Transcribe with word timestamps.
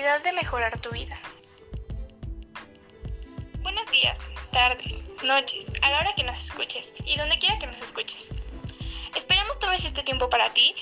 posibilidad 0.00 0.24
de 0.24 0.32
mejorar 0.32 0.78
tu 0.80 0.90
vida. 0.92 1.20
Buenos 3.60 3.86
días, 3.90 4.18
tardes, 4.50 5.04
noches, 5.22 5.70
a 5.82 5.90
la 5.90 5.98
hora 5.98 6.14
que 6.14 6.24
nos 6.24 6.40
escuches 6.40 6.94
y 7.04 7.18
donde 7.18 7.38
quiera 7.38 7.58
que 7.58 7.66
nos 7.66 7.82
escuches. 7.82 8.28
Esperemos 9.14 9.58
tomes 9.58 9.84
este 9.84 10.02
tiempo 10.02 10.30
para 10.30 10.54
ti 10.54 10.74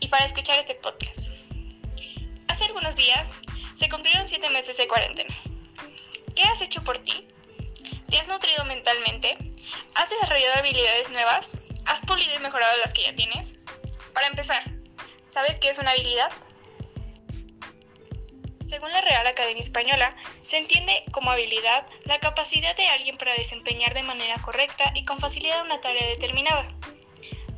y 0.00 0.08
para 0.08 0.26
escuchar 0.26 0.58
este 0.58 0.74
podcast. 0.74 1.30
Hace 2.48 2.66
algunos 2.66 2.96
días 2.96 3.40
se 3.74 3.88
cumplieron 3.88 4.28
siete 4.28 4.50
meses 4.50 4.76
de 4.76 4.88
cuarentena. 4.88 5.34
¿Qué 6.34 6.42
has 6.42 6.60
hecho 6.60 6.84
por 6.84 6.98
ti? 6.98 7.26
¿Te 8.10 8.18
has 8.18 8.28
nutrido 8.28 8.66
mentalmente? 8.66 9.38
¿Has 9.94 10.10
desarrollado 10.10 10.58
habilidades 10.58 11.08
nuevas? 11.08 11.52
¿Has 11.86 12.02
pulido 12.02 12.34
y 12.34 12.40
mejorado 12.40 12.76
las 12.84 12.92
que 12.92 13.04
ya 13.04 13.14
tienes? 13.14 13.54
Para 14.12 14.26
empezar, 14.26 14.62
¿sabes 15.30 15.58
qué 15.60 15.70
es 15.70 15.78
una 15.78 15.92
habilidad? 15.92 16.30
Según 18.66 18.90
la 18.90 19.00
Real 19.00 19.24
Academia 19.28 19.62
Española, 19.62 20.16
se 20.42 20.58
entiende 20.58 21.04
como 21.12 21.30
habilidad 21.30 21.86
la 22.02 22.18
capacidad 22.18 22.76
de 22.76 22.88
alguien 22.88 23.16
para 23.16 23.32
desempeñar 23.34 23.94
de 23.94 24.02
manera 24.02 24.42
correcta 24.42 24.90
y 24.92 25.04
con 25.04 25.20
facilidad 25.20 25.64
una 25.64 25.80
tarea 25.80 26.04
determinada. 26.08 26.66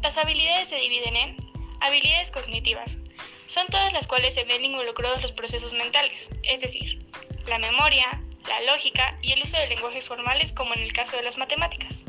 Las 0.02 0.18
habilidades 0.18 0.68
se 0.68 0.76
dividen 0.76 1.16
en 1.16 1.36
habilidades 1.80 2.30
cognitivas. 2.30 2.98
Son 3.46 3.66
todas 3.68 3.94
las 3.94 4.06
cuales 4.06 4.34
se 4.34 4.44
ven 4.44 4.62
involucrados 4.62 5.22
los 5.22 5.32
procesos 5.32 5.72
mentales, 5.72 6.28
es 6.42 6.60
decir, 6.60 6.98
la 7.46 7.58
memoria, 7.58 8.22
la 8.46 8.60
lógica 8.70 9.16
y 9.22 9.32
el 9.32 9.42
uso 9.42 9.56
de 9.56 9.68
lenguajes 9.68 10.06
formales 10.06 10.52
como 10.52 10.74
en 10.74 10.80
el 10.80 10.92
caso 10.92 11.16
de 11.16 11.22
las 11.22 11.38
matemáticas. 11.38 12.04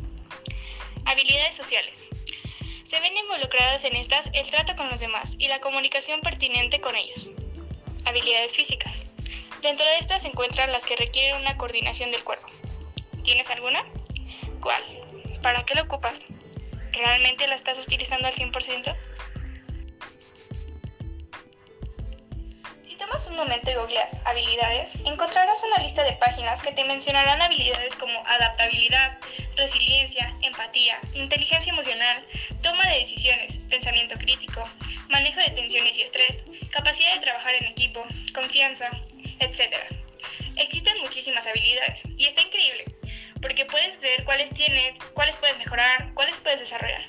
Habilidades 1.06 1.56
sociales. 1.56 2.04
Se 2.84 3.00
ven 3.00 3.16
involucradas 3.16 3.86
en 3.86 3.96
estas 3.96 4.30
el 4.34 4.52
trato 4.52 4.76
con 4.76 4.90
los 4.90 5.00
demás 5.00 5.38
y 5.40 5.48
la 5.48 5.62
comunicación 5.62 6.20
pertinente 6.20 6.82
con 6.82 6.98
ellos 6.98 7.30
habilidades 8.10 8.54
físicas. 8.54 9.04
Dentro 9.62 9.86
de 9.86 9.98
estas 9.98 10.24
se 10.24 10.28
encuentran 10.28 10.72
las 10.72 10.86
que 10.86 10.96
requieren 10.96 11.42
una 11.42 11.58
coordinación 11.58 12.12
del 12.12 12.24
cuerpo. 12.24 12.48
¿Tienes 13.24 13.50
alguna? 13.50 13.86
¿Cuál? 14.62 14.82
¿Para 15.42 15.64
qué 15.66 15.76
lo 15.76 15.84
ocupas? 15.84 16.20
¿Realmente 16.94 17.48
la 17.48 17.56
estás 17.56 17.80
utilizando 17.80 18.28
al 18.28 18.34
100%? 18.34 18.96
Si 22.84 22.96
tomas 22.96 23.28
un 23.28 23.36
momento 23.36 23.72
y 23.72 23.76
googleas 23.76 24.18
habilidades, 24.26 24.96
encontrarás 25.06 25.62
una 25.64 25.84
lista 25.84 26.04
de 26.04 26.14
páginas 26.14 26.62
que 26.62 26.72
te 26.72 26.84
mencionarán 26.86 27.42
habilidades 27.42 27.96
como 27.96 28.18
adaptabilidad, 28.26 29.20
resiliencia, 29.60 30.36
empatía, 30.42 31.00
inteligencia 31.14 31.72
emocional, 31.72 32.26
toma 32.62 32.86
de 32.90 33.00
decisiones, 33.00 33.60
pensamiento 33.70 34.18
crítico, 34.18 34.64
manejo 35.10 35.40
de 35.40 35.52
tensiones 35.52 35.98
y 35.98 36.04
estrés, 36.04 36.44
capacidad 36.72 37.14
de 37.14 37.20
trabajar 37.20 37.54
en 37.56 37.66
equipo, 37.66 38.06
confianza, 38.34 38.90
etc. 39.40 39.76
Existen 40.56 41.00
muchísimas 41.02 41.46
habilidades 41.46 42.04
y 42.18 42.26
está 42.26 42.42
increíble 42.42 42.86
porque 43.42 43.66
puedes 43.66 44.00
ver 44.02 44.24
cuáles 44.26 44.50
tienes, 44.54 45.00
cuáles 45.14 45.38
puedes 45.38 45.58
mejorar, 45.58 46.14
cuáles 46.14 46.40
puedes 46.40 46.60
desarrollar. 46.60 47.06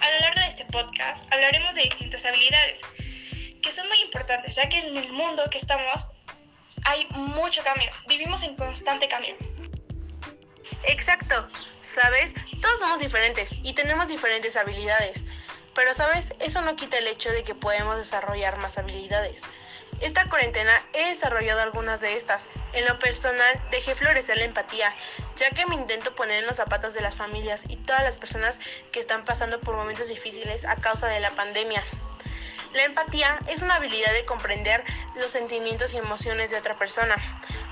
A 0.00 0.10
lo 0.10 0.20
largo 0.20 0.40
de 0.40 0.46
este 0.46 0.64
podcast 0.66 1.24
hablaremos 1.32 1.74
de 1.74 1.82
distintas 1.82 2.24
habilidades 2.24 2.82
que 3.62 3.72
son 3.72 3.88
muy 3.88 4.00
importantes 4.00 4.54
ya 4.54 4.68
que 4.68 4.78
en 4.78 4.96
el 4.96 5.12
mundo 5.12 5.48
que 5.50 5.58
estamos 5.58 6.10
hay 6.84 7.06
mucho 7.10 7.62
cambio, 7.64 7.90
vivimos 8.06 8.42
en 8.44 8.54
constante 8.54 9.08
cambio. 9.08 9.34
Exacto, 10.84 11.48
¿sabes? 11.82 12.34
Todos 12.60 12.78
somos 12.78 13.00
diferentes 13.00 13.50
y 13.62 13.74
tenemos 13.74 14.08
diferentes 14.08 14.56
habilidades. 14.56 15.24
Pero, 15.74 15.92
¿sabes? 15.92 16.32
Eso 16.38 16.62
no 16.62 16.74
quita 16.74 16.98
el 16.98 17.06
hecho 17.06 17.30
de 17.30 17.44
que 17.44 17.54
podemos 17.54 17.98
desarrollar 17.98 18.56
más 18.58 18.78
habilidades. 18.78 19.42
Esta 20.00 20.28
cuarentena 20.28 20.72
he 20.92 21.06
desarrollado 21.06 21.62
algunas 21.62 22.00
de 22.00 22.16
estas. 22.16 22.48
En 22.74 22.84
lo 22.86 22.98
personal, 22.98 23.60
dejé 23.70 23.94
florecer 23.94 24.36
la 24.36 24.44
empatía, 24.44 24.94
ya 25.36 25.50
que 25.50 25.64
me 25.66 25.74
intento 25.74 26.14
poner 26.14 26.40
en 26.40 26.46
los 26.46 26.56
zapatos 26.56 26.92
de 26.92 27.00
las 27.00 27.16
familias 27.16 27.62
y 27.68 27.76
todas 27.76 28.02
las 28.02 28.18
personas 28.18 28.60
que 28.92 29.00
están 29.00 29.24
pasando 29.24 29.60
por 29.60 29.74
momentos 29.74 30.08
difíciles 30.08 30.66
a 30.66 30.76
causa 30.76 31.08
de 31.08 31.20
la 31.20 31.30
pandemia. 31.30 31.82
La 32.74 32.84
empatía 32.84 33.38
es 33.46 33.62
una 33.62 33.76
habilidad 33.76 34.12
de 34.12 34.26
comprender 34.26 34.84
los 35.14 35.30
sentimientos 35.30 35.94
y 35.94 35.96
emociones 35.96 36.50
de 36.50 36.58
otra 36.58 36.76
persona. 36.78 37.16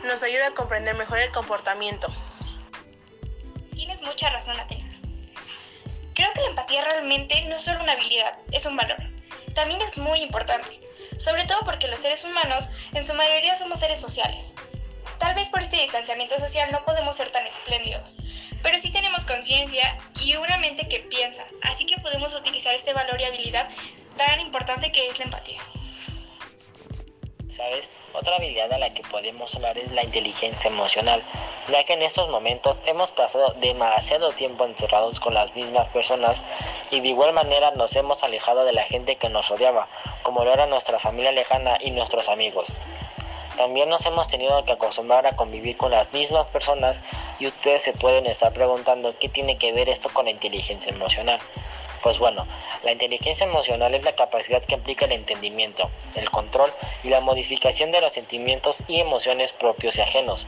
Nos 0.05 0.23
ayuda 0.23 0.47
a 0.47 0.55
comprender 0.55 0.95
mejor 0.95 1.19
el 1.19 1.31
comportamiento. 1.31 2.09
Mucha 4.05 4.31
razón, 4.31 4.59
Atenas. 4.59 4.97
Creo 6.15 6.33
que 6.33 6.41
la 6.41 6.49
empatía 6.49 6.85
realmente 6.85 7.41
no 7.43 7.57
es 7.57 7.63
solo 7.63 7.83
una 7.83 7.93
habilidad, 7.93 8.39
es 8.53 8.67
un 8.67 8.77
valor. 8.77 8.99
También 9.55 9.81
es 9.83 9.97
muy 9.97 10.21
importante, 10.21 10.81
sobre 11.19 11.45
todo 11.45 11.61
porque 11.65 11.89
los 11.89 12.01
seres 12.01 12.25
humanos 12.25 12.69
en 12.93 13.07
su 13.07 13.15
mayoría 13.15 13.57
somos 13.57 13.81
seres 13.81 14.01
sociales. 14.01 14.55
Tal 15.19 15.35
vez 15.35 15.49
por 15.49 15.63
este 15.63 15.77
distanciamiento 15.77 16.39
social 16.39 16.71
no 16.71 16.85
podemos 16.85 17.17
ser 17.17 17.31
tan 17.31 17.47
espléndidos, 17.47 18.19
pero 18.63 18.79
sí 18.79 18.91
tenemos 18.91 19.25
conciencia 19.25 19.99
y 20.21 20.37
una 20.37 20.59
mente 20.59 20.89
que 20.89 21.01
piensa, 21.01 21.45
así 21.63 21.87
que 21.87 22.01
podemos 22.01 22.35
utilizar 22.35 22.75
este 22.75 22.93
valor 22.93 23.21
y 23.21 23.25
habilidad 23.25 23.69
tan 24.17 24.41
importante 24.41 24.93
que 24.93 25.09
es 25.09 25.19
la 25.19 25.27
empatía. 25.27 25.61
¿Sabes? 27.49 27.91
Otra 28.17 28.37
habilidad 28.37 28.73
a 28.73 28.79
la 28.79 28.95
que 28.95 29.03
podemos 29.03 29.53
hablar 29.57 29.77
es 29.77 29.91
la 29.91 30.05
inteligencia 30.05 30.71
emocional, 30.71 31.21
ya 31.69 31.83
que 31.83 31.95
en 31.95 32.03
estos 32.03 32.29
momentos 32.29 32.81
hemos 32.87 33.11
pasado 33.11 33.57
demasiado 33.61 34.31
tiempo 34.31 34.65
encerrados 34.65 35.19
con 35.19 35.35
las 35.35 35.57
mismas 35.57 35.89
personas 35.89 36.45
y 36.93 37.01
de 37.01 37.09
igual 37.09 37.33
manera 37.33 37.73
nos 37.73 37.97
hemos 37.97 38.23
alejado 38.23 38.65
de 38.65 38.73
la 38.73 38.85
gente 38.85 39.17
que 39.17 39.29
nos 39.29 39.49
rodeaba, 39.49 39.89
como 40.23 40.45
lo 40.45 40.53
era 40.53 40.69
nuestra 40.69 41.01
familia 41.01 41.33
lejana 41.33 41.77
y 41.81 41.91
nuestros 41.91 42.29
amigos. 42.29 42.73
También 43.57 43.89
nos 43.89 44.07
hemos 44.07 44.29
tenido 44.29 44.65
que 44.65 44.73
acostumbrar 44.73 45.27
a 45.27 45.35
convivir 45.35 45.77
con 45.77 45.91
las 45.91 46.13
mismas 46.13 46.47
personas 46.47 47.01
y 47.41 47.49
ustedes 47.49 47.83
se 47.83 47.95
pueden 47.95 48.27
estar 48.27 48.53
preguntando 48.53 49.19
qué 49.19 49.29
tiene 49.29 49.59
que 49.59 49.73
ver 49.73 49.89
esto 49.89 50.09
con 50.11 50.27
la 50.27 50.31
inteligencia 50.31 50.93
emocional. 50.93 51.41
Pues 52.05 52.19
bueno, 52.19 52.47
la 52.83 52.93
inteligencia 52.93 53.47
emocional 53.47 53.95
es 53.95 54.05
la 54.05 54.15
capacidad 54.15 54.63
que 54.63 54.75
implica 54.75 55.07
el 55.07 55.13
entendimiento, 55.13 55.89
el 56.15 56.29
control 56.29 56.71
y 57.03 57.09
la 57.09 57.23
modificación 57.23 57.93
de 57.93 58.03
los 58.03 58.13
sentimientos 58.13 58.83
y 58.89 59.01
emociones 59.01 59.55
propios 59.55 59.97
y 59.97 60.03
ajenos. 60.03 60.47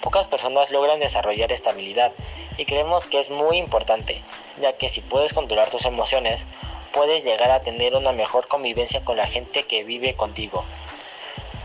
Pocas 0.00 0.26
personas 0.26 0.72
logran 0.72 0.98
desarrollar 0.98 1.52
esta 1.52 1.70
habilidad 1.70 2.10
y 2.58 2.64
creemos 2.64 3.06
que 3.06 3.20
es 3.20 3.30
muy 3.30 3.58
importante, 3.58 4.22
ya 4.60 4.72
que 4.72 4.88
si 4.88 5.02
puedes 5.02 5.34
controlar 5.34 5.70
tus 5.70 5.84
emociones, 5.84 6.48
puedes 6.92 7.22
llegar 7.22 7.52
a 7.52 7.60
tener 7.60 7.94
una 7.94 8.10
mejor 8.10 8.48
convivencia 8.48 9.04
con 9.04 9.18
la 9.18 9.28
gente 9.28 9.66
que 9.66 9.84
vive 9.84 10.16
contigo. 10.16 10.64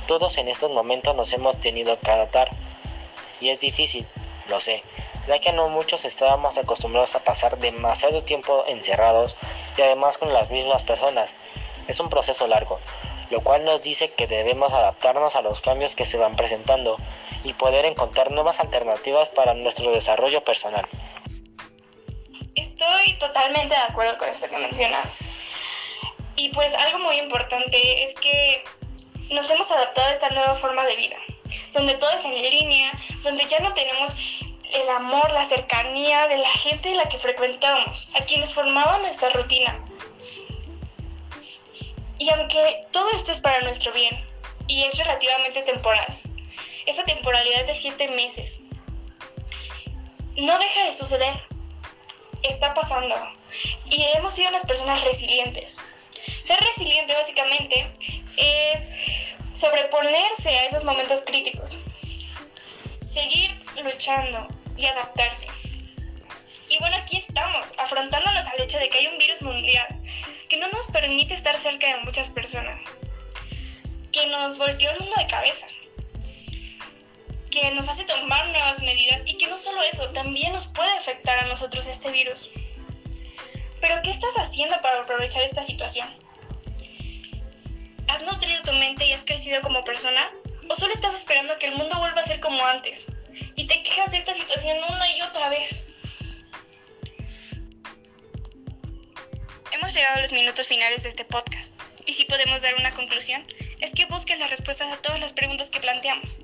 Todos 0.05 0.37
en 0.37 0.47
estos 0.47 0.69
momentos 0.69 1.15
nos 1.15 1.33
hemos 1.33 1.59
tenido 1.59 1.99
que 1.99 2.11
adaptar 2.11 2.51
y 3.41 3.49
es 3.49 3.59
difícil, 3.59 4.05
lo 4.47 4.59
sé, 4.59 4.83
ya 5.27 5.39
que 5.39 5.51
no 5.51 5.69
muchos 5.69 6.05
estábamos 6.05 6.57
acostumbrados 6.57 7.15
a 7.15 7.23
pasar 7.23 7.57
demasiado 7.57 8.23
tiempo 8.23 8.63
encerrados 8.67 9.37
y 9.77 9.81
además 9.81 10.17
con 10.17 10.33
las 10.33 10.49
mismas 10.51 10.83
personas. 10.83 11.35
Es 11.87 11.99
un 11.99 12.09
proceso 12.09 12.47
largo, 12.47 12.79
lo 13.29 13.41
cual 13.41 13.65
nos 13.65 13.81
dice 13.81 14.11
que 14.11 14.27
debemos 14.27 14.73
adaptarnos 14.73 15.35
a 15.35 15.41
los 15.41 15.61
cambios 15.61 15.95
que 15.95 16.05
se 16.05 16.17
van 16.17 16.35
presentando 16.35 16.97
y 17.43 17.53
poder 17.53 17.85
encontrar 17.85 18.31
nuevas 18.31 18.59
alternativas 18.59 19.29
para 19.29 19.53
nuestro 19.53 19.91
desarrollo 19.91 20.43
personal. 20.43 20.85
Estoy 22.55 23.13
totalmente 23.19 23.75
de 23.75 23.81
acuerdo 23.81 24.17
con 24.17 24.29
esto 24.29 24.47
que 24.49 24.57
mencionas. 24.57 25.19
Y 26.35 26.49
pues 26.49 26.73
algo 26.73 26.99
muy 26.99 27.17
importante 27.17 28.03
es 28.03 28.13
que 28.15 28.63
nos 29.31 29.49
hemos 29.49 29.69
adaptado 29.71 30.07
a 30.09 30.11
esta 30.11 30.29
nueva 30.29 30.55
forma 30.55 30.85
de 30.85 30.95
vida, 30.95 31.17
donde 31.73 31.95
todo 31.95 32.11
es 32.11 32.25
en 32.25 32.33
línea, 32.35 32.91
donde 33.23 33.45
ya 33.45 33.59
no 33.59 33.73
tenemos 33.73 34.15
el 34.75 34.89
amor, 34.89 35.31
la 35.31 35.45
cercanía 35.45 36.27
de 36.27 36.37
la 36.37 36.49
gente 36.49 36.89
de 36.89 36.95
la 36.95 37.07
que 37.07 37.17
frecuentamos, 37.17 38.09
a 38.15 38.23
quienes 38.23 38.53
formaban 38.53 39.01
nuestra 39.01 39.29
rutina. 39.29 39.79
Y 42.17 42.29
aunque 42.29 42.85
todo 42.91 43.09
esto 43.11 43.31
es 43.31 43.39
para 43.39 43.61
nuestro 43.61 43.93
bien 43.93 44.25
y 44.67 44.83
es 44.83 44.97
relativamente 44.97 45.61
temporal, 45.61 46.19
esa 46.85 47.03
temporalidad 47.03 47.65
de 47.65 47.75
siete 47.75 48.09
meses 48.09 48.59
no 50.35 50.59
deja 50.59 50.83
de 50.83 50.93
suceder, 50.93 51.41
está 52.43 52.73
pasando 52.73 53.15
y 53.85 54.03
hemos 54.15 54.33
sido 54.33 54.49
unas 54.49 54.65
personas 54.65 55.03
resilientes. 55.05 55.77
Ser 56.41 56.59
resiliente 56.59 57.13
básicamente 57.13 57.91
es 58.35 58.83
sobreponerse 59.53 60.49
a 60.49 60.65
esos 60.65 60.83
momentos 60.83 61.21
críticos, 61.21 61.79
seguir 63.01 63.55
luchando 63.81 64.47
y 64.77 64.85
adaptarse. 64.85 65.47
Y 66.69 66.79
bueno, 66.79 66.97
aquí 66.97 67.17
estamos, 67.17 67.65
afrontándonos 67.77 68.47
al 68.47 68.61
hecho 68.61 68.77
de 68.79 68.89
que 68.89 68.97
hay 68.97 69.07
un 69.07 69.17
virus 69.17 69.41
mundial 69.41 69.87
que 70.49 70.57
no 70.57 70.67
nos 70.69 70.87
permite 70.87 71.33
estar 71.33 71.57
cerca 71.57 71.87
de 71.87 72.03
muchas 72.03 72.29
personas, 72.29 72.83
que 74.11 74.27
nos 74.27 74.57
volteó 74.57 74.91
el 74.91 74.99
mundo 74.99 75.15
de 75.17 75.27
cabeza, 75.27 75.67
que 77.51 77.71
nos 77.71 77.87
hace 77.87 78.03
tomar 78.05 78.47
nuevas 78.49 78.81
medidas 78.81 79.21
y 79.25 79.37
que 79.37 79.47
no 79.47 79.57
solo 79.57 79.81
eso, 79.83 80.09
también 80.09 80.53
nos 80.53 80.65
puede 80.67 80.91
afectar 80.91 81.39
a 81.39 81.45
nosotros 81.45 81.87
este 81.87 82.11
virus. 82.11 82.49
Pero 83.79 84.01
¿qué 84.01 84.09
estás 84.09 84.33
haciendo 84.37 84.81
para 84.81 85.01
aprovechar 85.01 85.43
esta 85.43 85.63
situación? 85.63 86.09
¿Has 88.07 88.23
nutrido 88.23 88.63
tu 88.63 88.73
mente 88.73 89.05
y 89.05 89.13
has 89.13 89.23
crecido 89.23 89.61
como 89.61 89.83
persona? 89.83 90.31
¿O 90.69 90.75
solo 90.75 90.93
estás 90.93 91.13
esperando 91.13 91.57
que 91.57 91.67
el 91.67 91.75
mundo 91.75 91.97
vuelva 91.99 92.21
a 92.21 92.25
ser 92.25 92.39
como 92.39 92.65
antes? 92.65 93.05
Y 93.55 93.67
te 93.67 93.83
quejas 93.83 94.11
de 94.11 94.17
esta 94.17 94.33
situación 94.33 94.77
una 94.89 95.11
y 95.11 95.21
otra 95.21 95.49
vez. 95.49 95.83
Hemos 99.71 99.93
llegado 99.93 100.17
a 100.17 100.21
los 100.21 100.31
minutos 100.31 100.67
finales 100.67 101.03
de 101.03 101.09
este 101.09 101.25
podcast. 101.25 101.71
Y 102.05 102.13
si 102.13 102.25
podemos 102.25 102.61
dar 102.61 102.75
una 102.75 102.91
conclusión, 102.91 103.45
es 103.79 103.93
que 103.93 104.05
busques 104.05 104.37
las 104.39 104.49
respuestas 104.49 104.91
a 104.91 105.01
todas 105.01 105.19
las 105.19 105.33
preguntas 105.33 105.69
que 105.69 105.79
planteamos. 105.79 106.37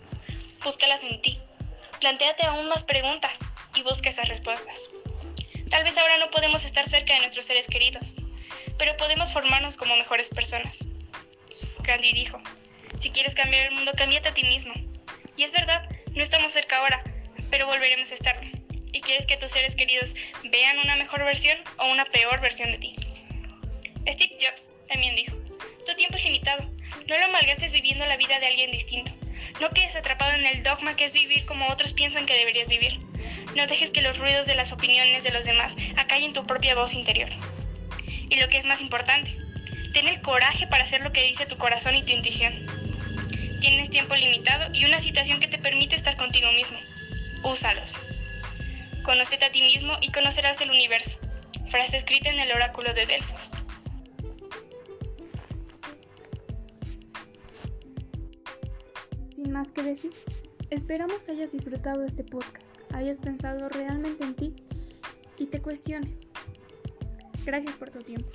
Búscalas 0.64 1.04
en 1.04 1.22
ti. 1.22 1.40
Plantéate 2.00 2.44
aún 2.46 2.68
más 2.68 2.84
preguntas 2.84 3.40
y 3.76 3.84
busca 3.84 4.10
esas 4.10 4.28
respuestas. 4.28 4.90
Tal 5.70 5.84
vez 5.84 5.98
ahora 5.98 6.18
no 6.18 6.30
podemos 6.30 6.66
estar 6.66 6.88
cerca 6.88 7.14
de 7.14 7.22
nuestros 7.22 7.46
seres 7.46 7.68
queridos, 7.68 8.16
pero 8.78 8.98
podemos 8.98 9.32
formarnos 9.32 9.78
como 9.78 9.96
mejores 9.96 10.30
personas. 10.30 10.80
Gandhi 11.84 12.12
dijo, 12.14 12.42
si 12.98 13.10
quieres 13.12 13.36
cambiar 13.36 13.68
el 13.68 13.76
mundo, 13.76 13.92
cámbiate 13.96 14.30
a 14.30 14.34
ti 14.34 14.44
mismo. 14.44 14.74
Y 15.38 15.44
es 15.44 15.52
verdad, 15.52 15.88
no 16.16 16.22
estamos 16.22 16.52
cerca 16.52 16.78
ahora, 16.78 17.04
pero 17.50 17.68
volveremos 17.68 18.12
a 18.12 18.16
estarlo. 18.16 18.50
Y 18.92 19.02
quieres 19.02 19.25
que 19.25 19.38
tus 19.38 19.52
seres 19.52 19.75
queridos 19.75 20.16
vean 20.52 20.80
una 20.80 20.96
mejor 20.98 21.24
versión 21.24 21.58
o 21.78 21.88
una 21.88 22.06
peor 22.06 22.42
versión 22.42 22.72
de 22.72 22.78
ti. 22.78 22.96
Steve 24.08 24.38
Jobs 24.42 24.69
también 24.88 25.16
dijo, 25.16 25.36
tu 25.86 25.96
tiempo 25.96 26.18
es 26.18 26.25
limitado, 26.25 26.69
no 27.08 27.18
lo 27.18 27.31
malgastes 27.31 27.72
viviendo 27.72 28.06
la 28.06 28.18
vida 28.18 28.40
de 28.40 28.48
alguien 28.48 28.72
distinto. 28.72 29.12
No 29.60 29.69
quedes 29.69 29.96
atrapado 29.96 30.34
en 30.34 30.46
el 30.46 30.63
dogma 30.63 30.96
que 30.96 31.06
es 31.06 31.13
vivir 31.13 31.46
como 31.46 31.68
otros 31.69 31.94
piensan 31.94 32.25
que 32.25 32.36
deberías 32.36 32.68
vivir. 32.68 33.00
No 33.56 33.68
dejes 33.68 33.92
que 33.92 34.02
los 34.02 34.18
ruidos 34.18 34.48
de 34.48 34.56
las 34.56 34.72
opiniones 34.72 35.24
de 35.24 35.31
los 35.31 35.46
demás 35.46 35.75
acallen 35.98 36.34
tu 36.34 36.46
propia 36.46 36.75
voz 36.75 36.94
interior. 36.94 37.30
Y 38.30 38.36
lo 38.36 38.48
que 38.48 38.57
es 38.57 38.66
más 38.66 38.81
importante, 38.81 39.36
ten 39.94 40.07
el 40.07 40.22
coraje 40.22 40.68
para 40.68 40.84
hacer 40.84 41.02
lo 41.02 41.12
que 41.12 41.24
dice 41.24 41.46
tu 41.46 41.57
corazón 41.57 41.96
y 41.96 42.04
tu 42.04 42.14
intuición. 42.14 42.54
Tienes 43.62 43.92
tiempo 43.92 44.16
limitado 44.16 44.74
y 44.74 44.86
una 44.86 45.00
situación 45.00 45.40
que 45.40 45.48
te 45.48 45.60
permite 45.60 45.96
estar 45.96 46.18
contigo 46.18 46.52
mismo. 46.52 46.80
Úsalos. 47.44 47.96
Conócete 49.04 49.46
a 49.46 49.52
ti 49.52 49.62
mismo 49.62 49.94
y 50.02 50.12
conocerás 50.12 50.60
el 50.62 50.72
universo. 50.72 51.19
Frase 51.68 51.98
escrita 51.98 52.31
en 52.31 52.40
el 52.40 52.52
oráculo 52.52 52.92
de 52.96 53.06
Delfos. 53.06 53.52
Sin 59.36 59.52
más 59.52 59.72
que 59.72 59.84
decir, 59.84 60.12
esperamos 60.72 61.30
hayas 61.30 61.52
disfrutado 61.52 62.04
este 62.04 62.24
podcast, 62.24 62.74
hayas 62.96 63.19
pensado 63.19 63.69
realmente 63.69 64.24
en 64.24 64.36
ti 64.36 64.56
y 65.38 65.46
te 65.46 65.62
cuestiones. 65.62 66.12
Gracias 67.46 67.75
por 67.75 67.92
tu 67.92 68.00
tiempo. 68.00 68.28